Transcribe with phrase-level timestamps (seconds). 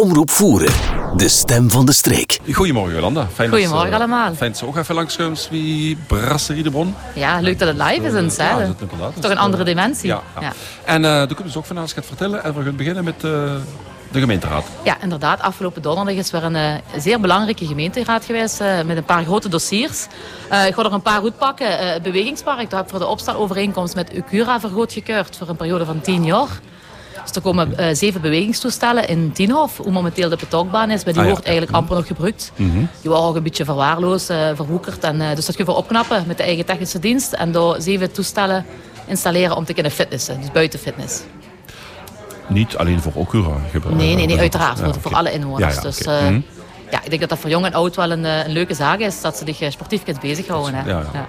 [0.00, 0.72] Omroep Voeren,
[1.16, 2.38] de stem van de streek.
[2.52, 3.28] Goedemorgen Jolanda.
[3.32, 4.34] Fijn Goedemorgen dat, uh, allemaal.
[4.34, 6.94] Fijn dat ze ook even langskomt wie Brasserie de Bron.
[7.14, 8.14] Ja, leuk dat het live is.
[8.14, 8.66] eens, Ja, hè.
[8.66, 9.22] dat is inderdaad.
[9.22, 10.08] Toch een andere dimensie.
[10.08, 10.40] Ja, ja.
[10.40, 10.52] Ja.
[10.84, 12.44] En uh, de kunnen ze ook vanavond gaat vertellen.
[12.44, 13.30] En we gaan beginnen met uh,
[14.10, 14.64] de gemeenteraad.
[14.84, 15.40] Ja, inderdaad.
[15.40, 19.48] Afgelopen donderdag is weer een uh, zeer belangrijke gemeenteraad geweest uh, met een paar grote
[19.48, 20.06] dossiers.
[20.52, 21.92] Uh, ik ga er een paar goed pakken.
[21.92, 26.00] het bewegingspark, dat heb voor de opstelovereenkomst met Ucura vergroot gekeurd voor een periode van
[26.00, 26.48] 10 jaar.
[27.32, 31.04] Dus er komen uh, zeven bewegingstoestellen in Tienhof, hoe momenteel de petokbaan is.
[31.04, 31.32] Maar die Ah, ja.
[31.32, 32.52] wordt eigenlijk amper nog gebruikt.
[32.56, 32.78] Mhm.
[33.00, 35.04] Die waren ook een beetje verwaarloosd, uh, verwoekerd.
[35.04, 37.32] En, uh, dus dat kun je voor opknappen met de eigen technische dienst.
[37.32, 38.64] En door zeven toestellen
[39.06, 40.40] installeren om te kunnen fitnessen.
[40.40, 41.20] Dus buiten fitness.
[42.46, 43.96] Niet alleen voor Okura gebruiken.
[44.06, 44.78] Nee, nee, nee uiteraard.
[44.78, 45.74] Ja, voor, alle inwoners.
[45.74, 46.40] Ja, dus Mhm.
[46.90, 49.20] ja, ik denk dat dat voor jong en oud wel een, een leuke zaak is.
[49.20, 50.74] Dat ze zich sportief kunt bezighouden.
[50.74, 50.90] Hè.
[50.90, 51.26] Ja, ja.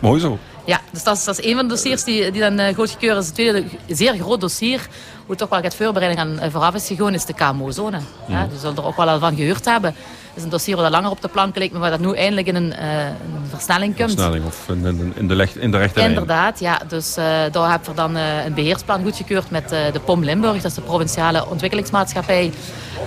[0.00, 0.38] Mooi zo.
[0.68, 3.16] Ja, dus dat is, dat is een van de dossiers die, die dan uh, goedgekeurd
[3.18, 3.26] is.
[3.26, 4.88] Het tweede zeer groot dossier,
[5.26, 8.00] hoe toch wel het voorbereiding aan uh, vooraf is gegaan, is de KMO-zone.
[8.26, 8.46] Ja.
[8.46, 9.94] Die zullen er ook wel al van gehoord hebben.
[10.38, 12.46] Het is een dossier dat langer op de plank ligt, maar waar dat nu eindelijk
[12.46, 14.10] in een, uh, een versnelling komt.
[14.10, 16.00] Versnelling of in, in, in de, leg, in de rechte.
[16.00, 16.80] Inderdaad, ja.
[16.88, 20.54] Dus uh, daar hebben we dan uh, een beheersplan goedgekeurd met de POM Limburg.
[20.54, 22.52] Dat is de provinciale ontwikkelingsmaatschappij.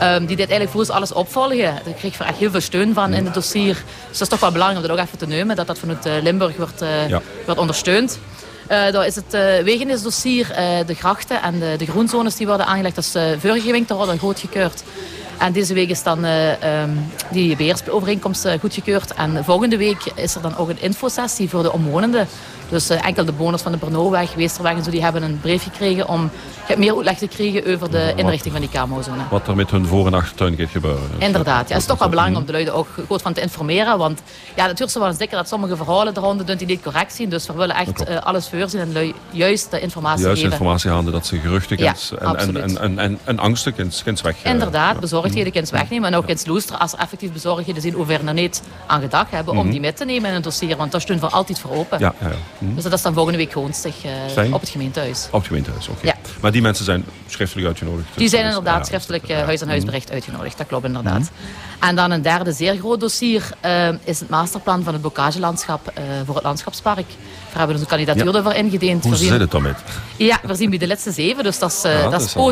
[0.02, 1.74] Um, die dit eigenlijk voor ons alles opvolgen.
[1.86, 3.74] Daar kreeg we echt heel veel steun van in het dossier.
[4.10, 5.56] Dus dat is toch wel belangrijk om dat ook even te nemen.
[5.56, 7.22] Dat dat vanuit Limburg wordt, ja.
[7.46, 8.20] wordt ondersteund.
[8.64, 12.66] Uh, daar is het uh, wegennisdossier, uh, de grachten en de, de groenzones die worden
[12.66, 12.96] aangelegd.
[12.96, 14.84] Dat is uh, vorige week al gekeurd.
[15.42, 19.14] En deze week is dan um, die beheersovereenkomst goedgekeurd.
[19.14, 22.28] En volgende week is er dan ook een infosessie voor de omwonenden.
[22.70, 26.08] Dus enkel de bewoners van de Brnoweg, Weesterweg en zo, die hebben een brief gekregen
[26.08, 26.30] om
[26.78, 29.22] meer uitleg te krijgen over de inrichting van die KMO-zone.
[29.30, 31.02] Wat er met hun voor- en achtertuin gaat gebeuren.
[31.18, 33.98] Inderdaad, ja, het is toch wel belangrijk om de luiden ook goed van te informeren.
[33.98, 34.22] Want
[34.56, 37.30] ja, natuurlijk wel eens dikker dat sommige verhalen eronder doen die niet correct zijn.
[37.30, 40.52] Dus we willen echt uh, alles voorzien en lui, juist de informatie Juist geven.
[40.52, 44.36] informatie handen dat ze geruchten Ja, en, en, en, en, en, en angsten kent, weg.
[44.44, 45.31] Inderdaad, ja.
[45.32, 48.34] Bezorgdheden kunnen wegnemen en ook eens loesteren als er effectief bezorgdheden zijn waar we er
[48.34, 50.78] niet aan gedacht hebben om die mee te nemen in een dossier.
[50.78, 52.00] Want daar staan we altijd voor open.
[52.00, 52.36] Ja, ja, ja.
[52.58, 52.76] Hm.
[52.76, 53.64] Dus dat is dan volgende week uh,
[54.32, 54.54] Fijn.
[54.54, 55.28] op het gemeentehuis.
[55.32, 56.06] Op het gemeentehuis, oké.
[56.06, 56.16] Ja.
[56.42, 58.08] Maar die mensen zijn schriftelijk uitgenodigd.
[58.16, 59.40] Die zijn Dus, inderdaad ja, schriftelijk ja.
[59.40, 61.30] uh, huis aan huisbericht uitgenodigd, dat klopt inderdaad.
[61.80, 65.94] En dan een derde zeer groot dossier uh, is het masterplan van het bokagelandschap
[66.26, 66.96] voor het landschapspark.
[67.08, 68.34] Daar hebben we onze kandidatuur Ja.
[68.38, 69.02] ervoor ingediend.
[69.04, 69.78] Hoe Voorzien- zit het dan met?
[70.18, 72.44] Ja, we zien bij de laatste zeven, dus dat is, dat dat is al-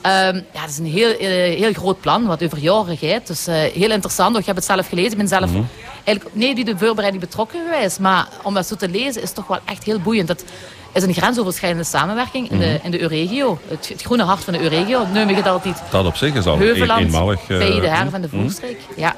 [0.00, 3.26] Ehm, ja, het is een heel, eh, heel groot plan, wat over jaren gaat.
[3.26, 4.38] Dus eh, heel interessant.
[4.38, 5.10] Ik heb het zelf gelezen.
[5.10, 5.62] Ik ben zelf Mhm.
[6.04, 7.98] eigenlijk niet bij de voorbereiding betrokken geweest.
[8.00, 10.28] Maar om dat zo te lezen is toch wel echt heel boeiend.
[10.28, 10.44] Het
[10.92, 12.66] is een grensoverschrijdende samenwerking in, Mhm.
[12.66, 13.58] de, in de Euregio.
[13.68, 15.06] Het, het groene hart van de Euregio.
[15.12, 17.40] Heb ik het altijd Dat op zich is al Heuveland, een, eenmalig.
[17.40, 18.40] eh, bij de Herf en de hm.
[18.40, 18.78] Voerstreek.
[18.96, 19.16] Ja.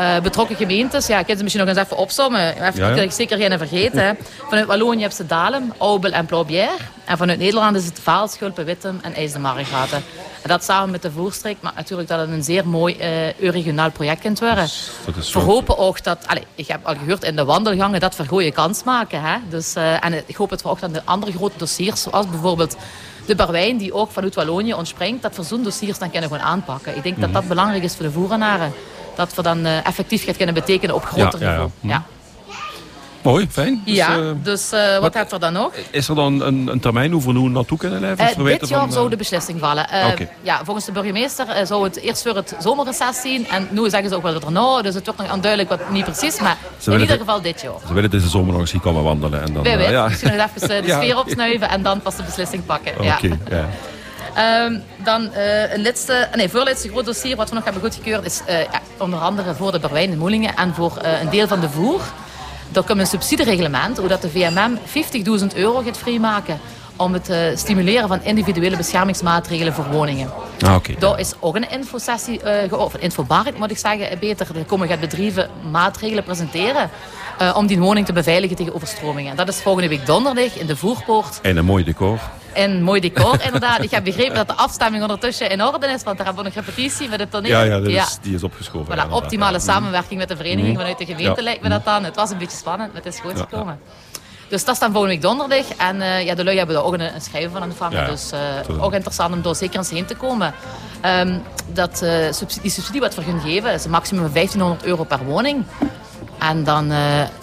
[0.00, 2.54] Eh, betrokken gemeentes, ja, ik kan ze misschien nog eens even opzommen.
[2.66, 3.02] Even, Ja, ja.
[3.02, 4.04] Ik zeker geen vergeten.
[4.04, 4.12] hè.
[4.48, 6.76] Vanuit Wallonië heb ze Dalem, Aubel en Plaubière.
[7.04, 10.02] En vanuit Nederland is het Vaal, Schulpen, Wittem en IJs de Margraten.
[10.42, 12.96] En dat samen met de Voerstreek, maar natuurlijk dat het een zeer mooi
[13.40, 14.68] uh, regionaal project kunt worden.
[15.14, 18.26] Dat We hopen ook dat, allez, ik heb al gehoord in de wandelgangen dat we
[18.26, 19.22] goede kans maken.
[19.22, 19.36] Hè?
[19.48, 22.76] Dus, eh, en ik hoop het voor ook aan de andere grote dossiers, zoals bijvoorbeeld
[23.26, 26.96] de Barwijn, die ook vanuit Wallonië ontspringt, dat we zo'n dossiers dan kunnen gewoon aanpakken.
[26.96, 27.24] Ik denk Mhm.
[27.24, 28.72] dat dat belangrijk is voor de voerenaren.
[29.14, 31.70] Dat we dan eh, effectief gaat kunnen betekenen op groter Ja, niveau.
[31.80, 31.88] Mhm.
[31.88, 32.02] Ja,
[33.22, 33.82] Mooi, fijn.
[33.84, 35.72] Dus, ja eh, dus eh, wat, wat- hebben we dan nog?
[35.90, 38.16] is er dan een, een termijn hoe we naartoe kunnen leven?
[38.16, 39.86] Weten dit jaar van, zou de beslissing vallen.
[40.12, 40.28] Oké.
[40.42, 43.46] ja, volgens de burgemeester zou het eerst voor het zomerreces zien.
[43.48, 45.90] En nu zeggen ze ook wel dat er nou, dus het wordt nog onduidelijk wat
[45.90, 46.40] niet precies.
[46.40, 46.56] Maar
[46.86, 47.72] in ieder geval dit jaar.
[47.86, 49.42] Ze willen deze zomer nog eens hier komen wandelen.
[49.42, 50.08] En dan, Wij ja.
[50.08, 52.92] Misschien nog even de sfeer opsnuiven en dan pas de beslissing pakken.
[52.92, 53.18] Oké, Ja.
[53.50, 53.68] ja.
[54.34, 58.40] Ehm, dan eh, een laatste, nee, voorlaatste groot dossier wat we nog hebben goedgekeurd is
[58.46, 61.60] eh, ja, onder andere voor de Berwijn en Moelingen en voor eh, een deel van
[61.60, 62.00] de voer.
[62.72, 64.78] Er komt een subsidiereglement hoe dat de VMM
[65.40, 66.58] 50.000 euro gaat vrijmaken
[66.96, 70.30] om het stimuleren van individuele beschermingsmaatregelen voor woningen.
[70.60, 70.94] Ah, oké.
[70.98, 72.40] Daar is ook een infosessie,
[72.78, 74.46] of een infobarheid moet ik zeggen, beter.
[74.56, 76.90] Er komen gaat bedrijven maatregelen presenteren
[77.54, 79.36] om die woning te beveiligen tegen overstromingen.
[79.36, 81.40] Dat is volgende week donderdag in de Voerpoort.
[81.42, 82.18] En een mooi decor.
[82.52, 83.82] En mooi decor, inderdaad.
[83.82, 86.64] Ik heb begrepen dat de afstemming ondertussen in orde is, want daar hebben we nog
[86.64, 87.50] repetitie met het toneel.
[87.50, 88.96] Ja, ja, die is opgeschoven.
[88.98, 90.76] Voilà, optimale samenwerking met de vereniging Mhm.
[90.78, 92.04] vanuit de gemeente lijkt me dat dan.
[92.04, 93.80] Het was een beetje spannend, maar het is goed gekomen.
[94.48, 95.66] Dus dat is dan volgende week donderdag.
[95.76, 97.98] En eh, ja, de lui hebben er ook een, een schrijven van ontvangen.
[97.98, 98.06] Ja.
[98.06, 100.54] Dus eh, ook interessant om door zeker eens heen te komen.
[101.00, 101.38] Ehm,
[101.72, 105.04] dat, eh, subsidie, die subsidie wat we gaan geven is een maximum van 1500 euro
[105.04, 105.64] per woning.
[106.38, 106.92] En dan,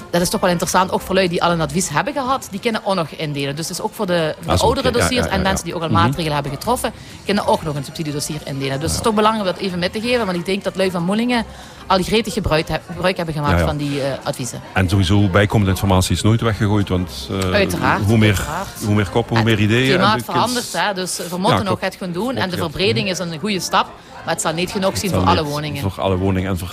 [0.10, 2.60] dat is toch wel interessant, ook voor lui die al een advies hebben gehad, die
[2.60, 3.56] kunnen ook nog indelen.
[3.56, 4.98] Dus het is ook voor de, voor de Ah, oudere oké.
[4.98, 5.44] Dossiers ja, ja, en ja.
[5.48, 5.98] mensen die ook al Mhm.
[5.98, 6.92] maatregelen hebben getroffen,
[7.26, 8.80] kunnen ook nog een subsidiedossier indelen.
[8.80, 10.76] Dus het is toch belangrijk om dat even mee te geven, want ik denk dat
[10.76, 11.46] lui van Moelingen
[11.88, 14.62] al gretig gebruik, gebruik hebben gemaakt van die eh, adviezen.
[14.74, 18.68] En sowieso bijkomende informatie is nooit weggegooid, want eh, Uiteraard, hoe, meer, uiteraard.
[18.86, 19.92] hoe meer koppen, hoe meer Het ideeën.
[19.92, 22.36] en klimaat verandert, hè, dus we moeten ook het gaan doen.
[22.36, 23.88] En de verbreding is een goede stap.
[24.26, 25.82] Maar het zal niet genoeg zien Het voor alle woningen.
[25.92, 26.72] Voor alle woningen en voor,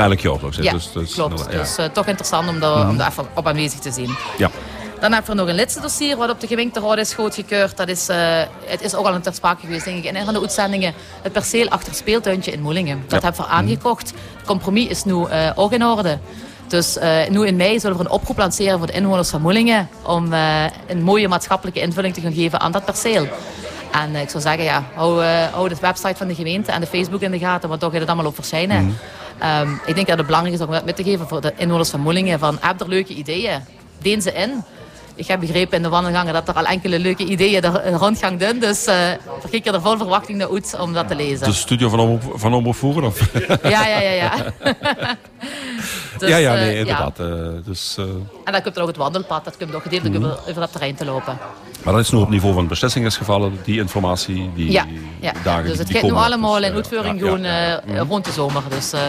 [0.00, 1.46] ook, Ja, dus, dus, klopt.
[1.50, 1.58] ja.
[1.58, 4.14] Dus eh, toch interessant om daar, om daar even op aanwezig te zien.
[4.38, 4.50] ja.
[5.00, 7.76] Dan hebben we nog een laatste dossier wat op de gewinkte is goedgekeurd.
[7.76, 8.16] Dat is, eh,
[8.64, 10.94] het is ook al een ter sprake geweest, denk ik, in een van de uitzendingen.
[11.22, 13.02] Het perceel achter het speeltuintje in Moelingen.
[13.08, 13.26] Dat Ja.
[13.28, 14.10] hebben we aangekocht.
[14.36, 16.18] Het compromis is nu eh, ook in orde.
[16.68, 16.98] Dus
[17.30, 19.88] nu in mei zullen we een oproep lanceren voor de inwoners van Moelingen.
[20.02, 20.32] Om
[20.86, 23.26] een mooie maatschappelijke invulling te gaan geven aan dat perceel.
[23.92, 27.20] En ik zou zeggen, ja, hou, hou de website van de gemeente en de Facebook
[27.20, 28.98] in de gaten, want toch gaat het allemaal op verschijnen.
[29.44, 32.00] Ehm, ik denk dat het belangrijk is om met te geven voor de inwoners van
[32.00, 32.38] Moelingen.
[32.38, 33.60] Van, heb er leuke ideeën?
[34.02, 34.62] Deen ze in.
[35.14, 38.58] Ik heb begrepen in de wandelgangen dat er al enkele leuke ideeën een rondgang doen.
[38.58, 38.84] Dus
[39.50, 41.46] kijk je er vol verwachting naar uit om dat te lezen.
[41.46, 43.04] De studio van Omroep, van Omroep Voeren?
[43.04, 43.30] Of?
[43.62, 44.32] Ja, ja, ja, ja.
[46.18, 47.20] Dus, ja, ja, eh, nee, inderdaad.
[47.20, 47.26] eh,
[47.64, 47.96] dus,
[48.44, 49.44] En dan komt er ook het wandelpad.
[49.44, 51.38] Dat komt ook gedeeltelijk over, over dat terrein te lopen.
[51.84, 54.86] Maar dat is nu op niveau van beslissinggesgevallen, die informatie, die Ja,
[55.20, 55.32] ja.
[55.42, 55.68] dagen.
[55.68, 58.32] dus het gaat nu allemaal Dus, in eh, uitvoering ja, gewoon ja, eh, rond de
[58.32, 58.62] zomer.
[58.68, 59.00] Dus eh,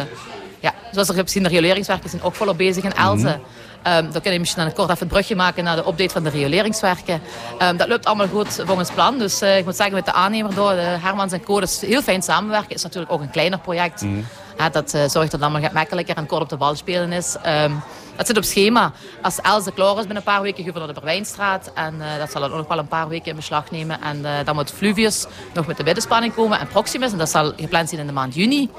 [0.60, 3.39] ja, zoals er gezien, de rioleringswerken zijn ook volop bezig in Elzen.
[3.39, 3.39] Mhm.
[3.86, 6.24] Ehm, dan kun je misschien dan kort even het brugje maken naar de update van
[6.24, 7.22] de rioleringswerken.
[7.57, 9.18] Ehm, dat loopt allemaal goed volgens plan.
[9.18, 12.21] Dus eh, ik moet zeggen, met de aannemer door, de Hermans en Codes, heel fijn
[12.21, 12.75] samenwerken.
[12.75, 14.01] is natuurlijk ook een kleiner project.
[14.01, 14.13] Mhm.
[14.57, 17.36] Ja, dat eh, zorgt dat het allemaal makkelijker en kort op de bal spelen is.
[17.42, 17.71] Ehm,
[18.15, 18.91] dat zit op schema.
[19.21, 21.71] Als Elze klaar is binnen een paar weken, gaan we naar de Berwijnstraat.
[21.73, 24.01] En eh, dat zal dan ook nog wel een paar weken in beslag nemen.
[24.01, 26.59] En eh, dan moet Fluvius nog met de biddenspanning komen.
[26.59, 28.69] En Proximus, en dat zal gepland zijn in de maand juni.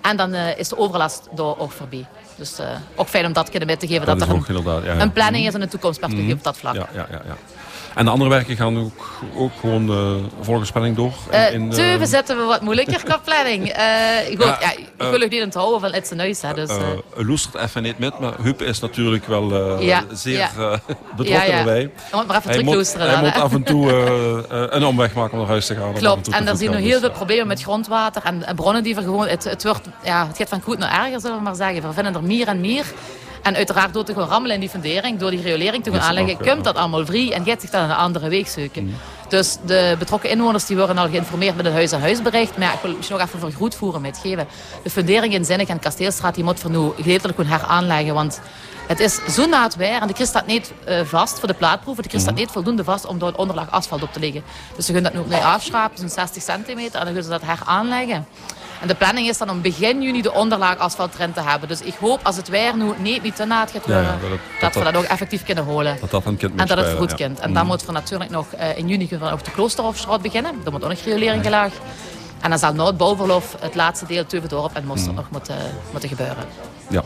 [0.00, 2.06] En dan eh, is de overlast door ook voorbij.
[2.36, 2.58] Dus
[2.94, 4.06] ook fijn om dat kunnen mee te geven.
[4.06, 5.00] Dat Dat, is er een, inderdaad, ja, ja.
[5.00, 6.74] een planning is en een toekomstperspectief op dat vlak.
[6.74, 7.36] Ja, ja, ja, ja.
[7.94, 11.12] En de andere werken gaan ook, ook gewoon uh, volgens planning door?
[11.32, 13.62] Uh, in, Teuven zetten we wat moeilijker qua planning.
[14.28, 16.70] Goed, Ja, ik wil ook niet in het houden van It's a dus,
[17.14, 20.50] loestert even niet met, maar Huub is natuurlijk wel Ja, zeer ja.
[21.16, 21.58] betrokken ja, ja.
[21.58, 21.90] erbij.
[22.12, 23.92] Maar even Hij moet, hij dan, moet af en toe
[24.48, 25.92] een omweg maken om naar huis te gaan.
[25.92, 28.94] Klopt, en te er zijn nog heel veel problemen met grondwater en, en bronnen die
[28.94, 29.26] vergewoon.
[29.26, 31.82] Het, het, wordt, ja, het gaat van goed naar erger, zullen we maar zeggen.
[31.82, 32.84] We vinden er meer en meer.
[33.44, 36.34] En uiteraard door te gaan rammelen in die fundering, door die riolering te gaan aanleggen,
[36.34, 38.84] ook, komt dat allemaal vrij en gaat zich dan een andere weg zoeken.
[38.84, 38.94] Mm.
[39.28, 42.58] Dus de betrokken inwoners die worden al geïnformeerd met een huis-aan-huisbericht.
[42.58, 44.46] Maar ja, ik wil misschien nog even voor goed voeren met geven.
[44.82, 48.14] De fundering in Zinnig en Kasteelstraat die moet voor nu gedeeltelijk gewoon heraanleggen.
[48.14, 48.40] Want
[48.86, 51.54] het is zo na het weer en de kist staat niet eh, vast voor de
[51.54, 52.02] plaatproeven.
[52.02, 54.42] De kist staat niet voldoende vast om door het onderlaag asfalt op te leggen.
[54.76, 56.98] Dus ze gaan dat nu opnieuw afschrapen, zo'n 60 centimeter.
[56.98, 58.26] En dan gaan ze dat heraanleggen.
[58.84, 61.68] En de planning is dan om begin juni de onderlaag asfalt erin te hebben.
[61.68, 64.20] Dus ik hoop als het weer nu niet, niet te naad gaat worden, ja, dat
[64.20, 65.96] dat, het- dat we dat ook effectief kunnen holen.
[66.00, 67.38] Dat dat een kind En dat het goed kind.
[67.40, 70.52] En dan moet er natuurlijk nog eh, in juni we ook de Kloosterhofstraat beginnen.
[70.64, 71.72] Dan moet ook nog riolering gelaag.
[72.40, 75.56] En dan zal na het bouwverlof het laatste deel Teuvendorp en Moster nog moeten,
[75.90, 76.44] moeten gebeuren.
[76.88, 77.02] Ja.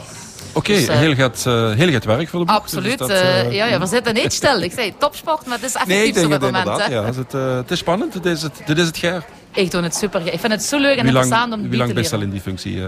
[0.52, 2.56] Oké, Dus, eh, heel, gaat, eh, heel gaat werk voor de boek.
[2.56, 2.98] Absoluut.
[2.98, 4.60] Dus dat, ja, ja, we zitten niet stil.
[4.62, 6.90] Ik zei topsport, maar het is effectief Nee, ik denk het op het moment.
[6.90, 7.04] Ja.
[7.04, 9.24] Het, eh, het is spannend, dit is het, dit is het jaar.
[9.58, 10.20] Ik doe het super.
[10.32, 12.20] Ik vind het zo leuk en lang, interessant om wie die lang te al leren.
[12.22, 12.82] in die functie?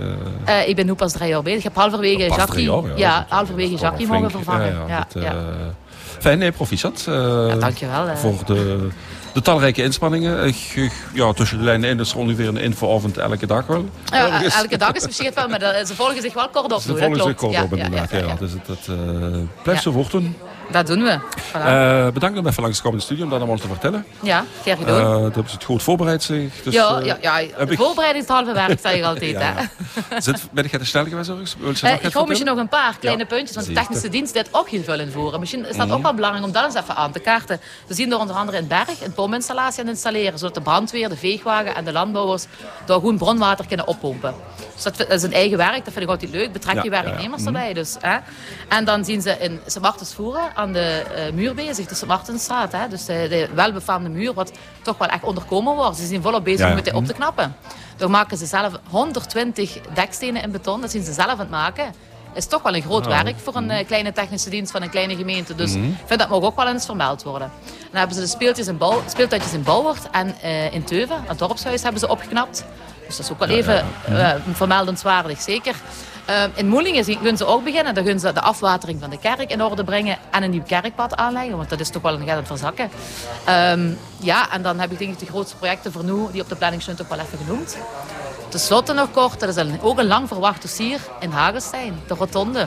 [0.45, 1.59] Eh, ik ben nu pas drie jaar bezig.
[1.59, 4.67] Ik heb halverwege Jackie, drie jaar, ja, is- halverwege Jackie mogen vervangen.
[4.67, 5.31] Ja, ja, Ja, dat, ja.
[5.33, 5.45] eh,
[6.19, 7.05] Fijn, nee, proficiat.
[7.09, 7.15] eh,
[7.49, 8.17] Ja, dankjewel.
[8.17, 8.89] Voor de,
[9.33, 10.47] de talrijke inspanningen.
[10.47, 13.89] Ik, ik- ja, tussen de lijnen in is er ongeveer een infoavond elke dag wel.
[14.05, 16.81] Ja, elke dag is misschien wel, maar dat- ze volgen zich wel kort op.
[16.81, 18.11] Ze dat volgen zich kort Ja, op inderdaad.
[18.11, 18.35] ja, Ja.
[18.35, 20.05] Dus het, het eh, blijft zo.
[20.71, 21.19] Dat doen we.
[21.53, 21.65] Voilà.
[21.65, 24.07] Eh, bedankt om even langs te komen in de studio om dat allemaal te vertellen.
[24.23, 25.13] ja, graag Eh gedaan.
[25.23, 26.53] dat hebben ze het goed voorbereid zich.
[26.63, 29.31] Dus, ja, eh, ja, ja, heb ik- voorbereiding is het halve werk, zeg je altijd.
[29.31, 29.55] Ja,
[30.11, 30.21] ja.
[30.21, 31.29] Zit, ben ik te snel geweest?
[31.59, 34.33] Wil je Eh, ik hou misschien nog een paar kleine puntjes, want de technische dienst
[34.35, 35.41] dit ook heel veel invoeren.
[35.41, 35.97] Misschien is dat Mhm.
[35.97, 37.61] ook wel belangrijk om dat eens even aan te kaarten.
[37.87, 41.75] We zien er onder andere in Berg pompinstallatie aan installeren, zodat de brandweer, de veegwagen
[41.75, 42.45] en de landbouwers
[42.85, 44.35] door gewoon bronwater kunnen oppompen.
[44.75, 46.53] Dus dat, is een eigen werk, dat vind ik altijd leuk.
[46.53, 47.55] Betrek je ja, werknemers Mhm.
[47.55, 47.73] erbij.
[47.73, 48.19] Dus, hè.
[48.69, 52.73] En dan zien ze in Sint Martensvoeren aan de eh, muur bezig, de Sint Martensstraat.
[52.73, 52.89] Hè.
[52.89, 55.97] Dus de, de welbefaamde muur, wat toch wel echt onderkomen wordt.
[55.97, 57.57] Ze zijn volop bezig om het op te knappen.
[57.97, 61.95] Daar maken ze zelf 120 dekstenen in beton, dat zien ze zelf aan het maken
[62.35, 63.23] is toch wel een groot Ah.
[63.23, 65.55] werk voor een eh, kleine technische dienst van een kleine gemeente.
[65.55, 65.85] Dus Mhm.
[65.85, 67.51] ik vind dat mag ook wel eens vermeld worden.
[67.91, 71.39] Dan hebben ze de speeltjes in bouw, speeltuintjes in Bouwert en eh, in Teuven, het
[71.39, 72.65] dorpshuis, hebben ze opgeknapt.
[73.07, 75.75] Dus dat is ook wel even eh, vermeldenswaardig, zeker.
[76.55, 77.95] In Moelingen gaan ze ook beginnen.
[77.95, 81.17] Dan gaan ze de afwatering van de kerk in orde brengen en een nieuw kerkpad
[81.17, 82.91] aanleggen, want dat is toch wel een het verzakken.
[83.45, 83.89] Ehm,
[84.21, 86.57] ja, en dan heb ik denk ik de grootste projecten voor nu, die op de
[86.57, 87.77] planning staan, ook wel even genoemd.
[88.51, 92.15] Ten slotte nog kort, dat is een, ook een lang verwacht dossier in Hagenstein, de
[92.15, 92.67] rotonde.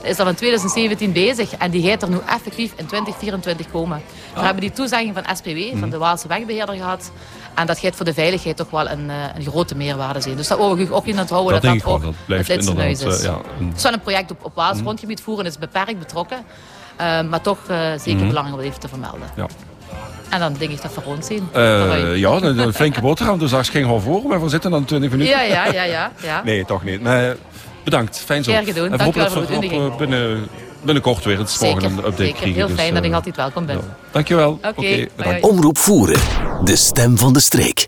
[0.00, 4.02] Dat is al in 2017 bezig en die gaat er nu effectief in 2024 komen.
[4.34, 7.10] We hebben die toezegging van SPW, van de Waalse wegbeheerder gehad.
[7.54, 10.36] En dat gaat voor de veiligheid toch wel een, eh, een grote meerwaarde zijn.
[10.36, 11.94] Dus dat wil ik ook niet aan het houden Dat dat dat, wel.
[11.94, 12.58] ook Dat blijft het
[13.12, 13.18] is.
[13.18, 15.98] eh, ja, een- Het is wel een project op, op Waals grondgebied voeren, is beperkt
[15.98, 16.38] betrokken.
[16.96, 17.58] Eh, maar toch
[17.98, 19.28] zeker belangrijk om even te vermelden.
[19.36, 19.46] Ja.
[20.34, 21.48] En dan denk ik dat we rond zijn.
[21.52, 24.22] Eh, ja, een, een flinke boterham, dus daar ging al voor.
[24.28, 25.32] Maar we zitten dan 20 minuten.
[25.32, 26.42] ja, ja, ja, ja, ja.
[26.44, 27.02] Nee, toch niet.
[27.02, 27.36] Maar
[27.84, 28.52] bedankt, fijn zo.
[28.52, 28.84] Graag gedaan.
[28.84, 30.48] En we Dank hopen u dat we voor de op, eh, binnen,
[30.82, 32.34] binnenkort weer het Zeker, update zeker.
[32.34, 32.54] krijgen.
[32.54, 33.80] Heel Dus, fijn dat eh, ik altijd welkom ben.
[34.10, 34.58] Dankjewel.
[34.62, 35.06] Oké.
[35.40, 36.20] Omroep Voeren,
[36.64, 37.82] de stem van de streek.